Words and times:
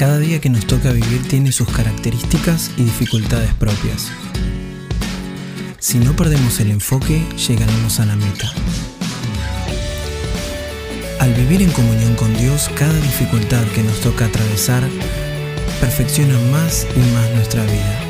Cada 0.00 0.18
día 0.18 0.40
que 0.40 0.48
nos 0.48 0.66
toca 0.66 0.92
vivir 0.92 1.28
tiene 1.28 1.52
sus 1.52 1.68
características 1.68 2.70
y 2.78 2.84
dificultades 2.84 3.52
propias. 3.52 4.10
Si 5.78 5.98
no 5.98 6.16
perdemos 6.16 6.58
el 6.60 6.70
enfoque, 6.70 7.22
llegaremos 7.36 8.00
a 8.00 8.06
la 8.06 8.16
meta. 8.16 8.50
Al 11.18 11.34
vivir 11.34 11.60
en 11.60 11.70
comunión 11.72 12.14
con 12.14 12.34
Dios, 12.34 12.70
cada 12.76 12.94
dificultad 12.94 13.62
que 13.74 13.82
nos 13.82 14.00
toca 14.00 14.24
atravesar 14.24 14.82
perfecciona 15.82 16.38
más 16.50 16.86
y 16.96 17.00
más 17.12 17.30
nuestra 17.34 17.62
vida. 17.64 18.00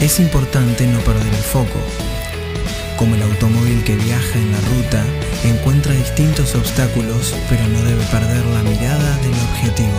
Es 0.00 0.18
importante 0.18 0.88
no 0.88 0.98
perder 1.02 1.34
el 1.34 1.44
foco, 1.44 1.78
como 2.96 3.14
el 3.14 3.22
automóvil 3.22 3.84
que 3.84 3.94
viaja 3.94 4.38
en 4.40 4.50
la 4.50 4.58
ruta 4.58 5.04
distintos 6.08 6.54
obstáculos, 6.54 7.34
pero 7.50 7.66
no 7.68 7.82
debe 7.82 8.02
perder 8.04 8.44
la 8.46 8.62
mirada 8.62 9.16
del 9.18 9.32
objetivo. 9.32 9.98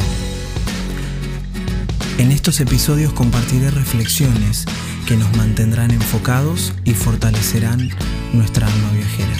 En 2.18 2.32
estos 2.32 2.60
episodios 2.60 3.14
compartiré 3.14 3.70
reflexiones 3.70 4.66
que 5.08 5.16
nos 5.16 5.36
mantendrán 5.38 5.92
enfocados 5.92 6.74
y 6.84 6.94
fortalecerán 6.94 7.90
nuestra 8.34 8.68
alma 8.68 8.92
viajera. 8.92 9.38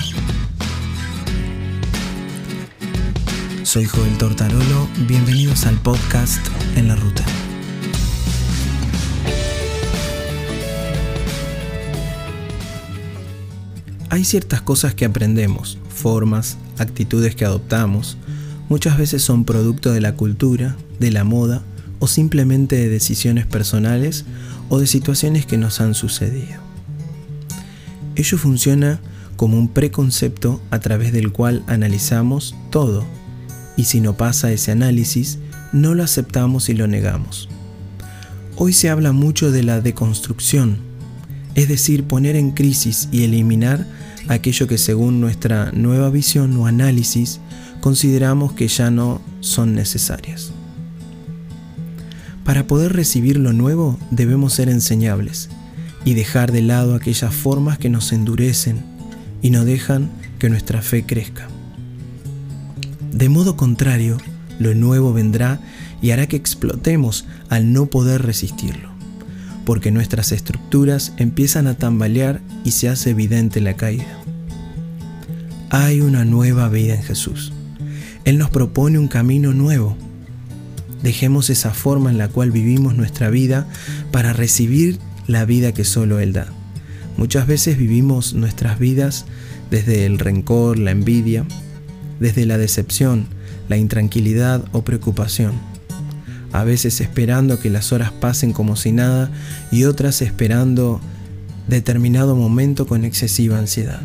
Soy 3.64 3.86
Joel 3.86 4.18
Tortarolo, 4.18 4.88
bienvenidos 5.08 5.66
al 5.66 5.76
podcast 5.76 6.46
En 6.76 6.88
la 6.88 6.96
Ruta. 6.96 7.24
Hay 14.12 14.24
ciertas 14.26 14.62
cosas 14.62 14.96
que 14.96 15.06
aprendemos, 15.06 15.78
formas, 15.88 16.58
actitudes 16.80 17.36
que 17.36 17.46
adoptamos, 17.46 18.18
muchas 18.70 18.98
veces 18.98 19.22
son 19.22 19.46
producto 19.46 19.92
de 19.92 20.02
la 20.02 20.16
cultura, 20.16 20.76
de 21.00 21.12
la 21.12 21.24
moda 21.24 21.62
o 22.00 22.08
simplemente 22.08 22.76
de 22.76 22.90
decisiones 22.90 23.46
personales 23.46 24.26
o 24.70 24.80
de 24.80 24.88
situaciones 24.88 25.46
que 25.46 25.58
nos 25.58 25.82
han 25.82 25.94
sucedido. 25.94 26.60
Ello 28.16 28.38
funciona 28.38 29.00
como 29.36 29.58
un 29.58 29.70
preconcepto 29.70 30.62
a 30.72 30.80
través 30.80 31.14
del 31.14 31.32
cual 31.32 31.64
analizamos 31.68 32.56
todo 32.70 33.06
y 33.78 33.86
si 33.86 34.02
no 34.02 34.18
pasa 34.18 34.52
ese 34.52 34.72
análisis, 34.74 35.40
no 35.72 35.96
lo 35.96 36.04
aceptamos 36.04 36.68
y 36.68 36.74
lo 36.74 36.88
negamos. 36.88 37.48
Hoy 38.58 38.74
se 38.74 38.90
habla 38.90 39.14
mucho 39.14 39.52
de 39.52 39.64
la 39.64 39.80
deconstrucción, 39.80 40.80
es 41.56 41.70
decir, 41.70 42.04
poner 42.04 42.36
en 42.36 42.52
crisis 42.52 43.08
y 43.12 43.24
eliminar 43.24 43.86
aquello 44.30 44.68
que 44.68 44.78
según 44.78 45.20
nuestra 45.20 45.72
nueva 45.74 46.10
visión 46.10 46.56
o 46.58 46.68
análisis 46.68 47.40
consideramos 47.82 48.54
que 48.54 48.68
ya 48.68 48.92
no 48.92 49.22
son 49.40 49.74
necesarias. 49.74 50.52
Para 52.46 52.68
poder 52.68 52.94
recibir 52.94 53.38
lo 53.38 53.54
nuevo 53.54 54.00
debemos 54.12 54.54
ser 54.54 54.70
enseñables 54.70 55.50
y 56.06 56.14
dejar 56.14 56.52
de 56.52 56.62
lado 56.62 56.96
aquellas 56.96 57.34
formas 57.34 57.78
que 57.78 57.90
nos 57.90 58.14
endurecen 58.14 58.84
y 59.42 59.50
no 59.50 59.66
dejan 59.66 60.10
que 60.38 60.50
nuestra 60.50 60.82
fe 60.82 61.04
crezca. 61.06 61.48
De 63.12 63.30
modo 63.30 63.58
contrario, 63.58 64.18
lo 64.60 64.76
nuevo 64.76 65.12
vendrá 65.12 65.60
y 66.02 66.12
hará 66.12 66.28
que 66.28 66.38
explotemos 66.38 67.26
al 67.50 67.74
no 67.74 67.88
poder 67.88 68.22
resistirlo 68.22 69.00
porque 69.70 69.92
nuestras 69.92 70.32
estructuras 70.32 71.14
empiezan 71.18 71.68
a 71.68 71.76
tambalear 71.76 72.42
y 72.64 72.72
se 72.72 72.90
hace 72.90 73.12
evidente 73.12 73.62
la 73.62 73.76
caída. 73.76 74.18
Hay 75.70 76.02
una 76.02 76.26
nueva 76.26 76.70
vida 76.70 76.96
en 76.96 77.04
Jesús. 77.04 77.54
Él 78.26 78.38
nos 78.38 78.50
propone 78.50 79.00
un 79.00 79.08
camino 79.08 79.54
nuevo. 79.54 79.96
Dejemos 81.04 81.50
esa 81.50 81.74
forma 81.74 82.10
en 82.10 82.18
la 82.18 82.28
cual 82.28 82.52
vivimos 82.52 82.96
nuestra 82.96 83.30
vida 83.30 83.68
para 84.12 84.34
recibir 84.34 84.98
la 85.28 85.46
vida 85.46 85.74
que 85.74 85.86
solo 85.86 86.20
Él 86.20 86.34
da. 86.34 86.48
Muchas 87.18 87.48
veces 87.48 87.78
vivimos 87.78 88.34
nuestras 88.34 88.80
vidas 88.80 89.26
desde 89.70 90.06
el 90.06 90.20
rencor, 90.20 90.80
la 90.80 90.92
envidia, 90.92 91.46
desde 92.20 92.46
la 92.46 92.58
decepción, 92.58 93.28
la 93.68 93.78
intranquilidad 93.78 94.66
o 94.72 94.84
preocupación 94.84 95.54
a 96.52 96.64
veces 96.64 97.00
esperando 97.02 97.60
que 97.60 97.70
las 97.70 97.92
horas 97.94 98.12
pasen 98.12 98.54
como 98.54 98.76
si 98.76 98.92
nada 98.92 99.30
y 99.72 99.84
otras 99.84 100.22
esperando 100.22 101.00
determinado 101.68 102.36
momento 102.36 102.88
con 102.88 103.06
excesiva 103.06 103.60
ansiedad. 103.60 104.02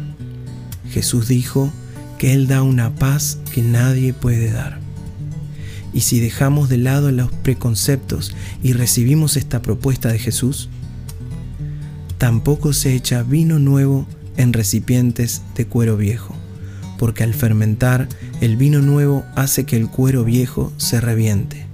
Jesús 0.90 1.28
dijo 1.28 1.72
que 2.18 2.32
Él 2.32 2.46
da 2.46 2.62
una 2.62 2.94
paz 2.94 3.38
que 3.52 3.62
nadie 3.62 4.12
puede 4.12 4.50
dar. 4.50 4.78
Y 5.92 6.00
si 6.00 6.20
dejamos 6.20 6.68
de 6.68 6.78
lado 6.78 7.10
los 7.12 7.30
preconceptos 7.30 8.34
y 8.62 8.72
recibimos 8.72 9.36
esta 9.36 9.62
propuesta 9.62 10.10
de 10.10 10.18
Jesús, 10.18 10.68
tampoco 12.18 12.72
se 12.72 12.94
echa 12.94 13.22
vino 13.22 13.58
nuevo 13.58 14.06
en 14.36 14.52
recipientes 14.52 15.42
de 15.54 15.66
cuero 15.66 15.96
viejo, 15.96 16.34
porque 16.98 17.22
al 17.22 17.34
fermentar 17.34 18.08
el 18.40 18.56
vino 18.56 18.80
nuevo 18.80 19.24
hace 19.36 19.64
que 19.64 19.76
el 19.76 19.88
cuero 19.88 20.24
viejo 20.24 20.72
se 20.76 21.00
reviente 21.00 21.64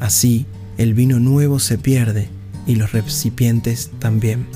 Así, 0.00 0.44
el 0.76 0.94
vino 0.94 1.18
nuevo 1.18 1.58
se 1.58 1.78
pierde 1.78 2.28
y 2.66 2.74
los 2.74 2.92
recipientes 2.92 3.90
también. 3.98 4.46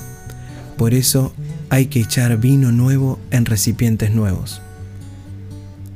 Por 0.77 0.93
eso 0.93 1.33
hay 1.71 1.85
que 1.85 2.01
echar 2.01 2.37
vino 2.37 2.73
nuevo 2.73 3.17
en 3.31 3.45
recipientes 3.45 4.11
nuevos. 4.11 4.61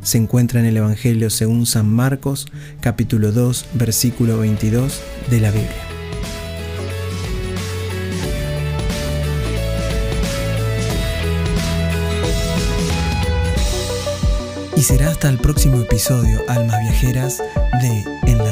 Se 0.03 0.17
encuentra 0.17 0.61
en 0.61 0.65
el 0.65 0.77
Evangelio 0.77 1.29
según 1.29 1.65
San 1.65 1.93
Marcos, 1.93 2.47
capítulo 2.79 3.33
2, 3.33 3.65
versículo 3.73 4.39
22 4.39 5.01
de 5.29 5.39
la 5.41 5.51
Biblia. 5.51 5.69
Y 14.77 14.81
será 14.81 15.09
hasta 15.09 15.27
el 15.27 15.39
próximo 15.39 15.81
episodio, 15.81 16.39
Almas 16.47 16.79
Viajeras, 16.83 17.43
de 17.81 18.31
En. 18.31 18.44